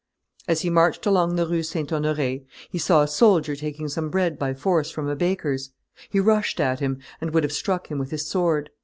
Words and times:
As 0.47 0.61
he 0.61 0.71
marched 0.71 1.05
along 1.05 1.35
the 1.35 1.45
Rue 1.45 1.61
St. 1.61 1.93
Honore, 1.93 2.39
he 2.71 2.79
saw 2.79 3.03
a 3.03 3.07
soldier 3.07 3.55
taking 3.55 3.87
some 3.87 4.09
bread 4.09 4.39
by 4.39 4.51
force 4.55 4.89
from 4.89 5.07
a 5.07 5.15
baker's; 5.15 5.73
he 6.09 6.19
rushed 6.19 6.59
at 6.59 6.79
him, 6.79 6.97
and 7.21 7.35
would 7.35 7.43
have 7.43 7.53
struck 7.53 7.91
him 7.91 7.99
with 7.99 8.09
his 8.09 8.25
sword. 8.25 8.71